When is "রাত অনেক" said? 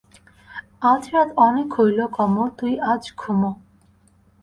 1.13-1.67